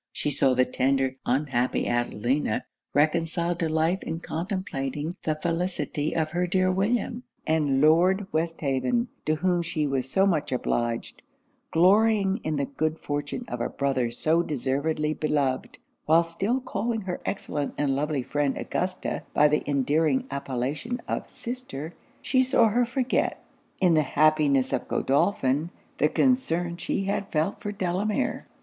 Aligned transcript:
She 0.13 0.31
saw 0.31 0.55
the 0.55 0.65
tender, 0.65 1.17
unhappy 1.27 1.87
Adelina, 1.87 2.65
reconciled 2.91 3.59
to 3.59 3.69
life 3.69 4.01
in 4.01 4.19
contemplating 4.19 5.15
the 5.25 5.35
felicity 5.39 6.15
of 6.15 6.31
her 6.31 6.47
dear 6.47 6.71
William; 6.71 7.21
and 7.45 7.81
Lord 7.81 8.25
Westhaven, 8.31 9.09
to 9.27 9.35
whom 9.35 9.61
she 9.61 9.85
was 9.85 10.09
so 10.09 10.25
much 10.25 10.51
obliged, 10.51 11.21
glorying 11.69 12.37
in 12.43 12.55
the 12.55 12.65
good 12.65 12.97
fortune 12.97 13.45
of 13.47 13.61
a 13.61 13.69
brother 13.69 14.09
so 14.09 14.41
deservedly 14.41 15.13
beloved; 15.13 15.77
while 16.07 16.23
still 16.23 16.59
calling 16.61 17.01
her 17.01 17.21
excellent 17.23 17.75
and 17.77 17.95
lovely 17.95 18.23
friend 18.23 18.57
Augusta 18.57 19.21
by 19.35 19.47
the 19.47 19.61
endearing 19.69 20.25
appellation 20.31 20.99
of 21.07 21.29
sister, 21.29 21.93
she 22.23 22.41
saw 22.41 22.69
her 22.69 22.87
forget, 22.87 23.43
in 23.79 23.93
the 23.93 24.01
happiness 24.01 24.73
of 24.73 24.87
Godolphin, 24.87 25.69
the 25.99 26.09
concern 26.09 26.75
she 26.77 27.03
had 27.03 27.27
felt 27.31 27.59
for 27.61 27.71
Delamere. 27.71 28.47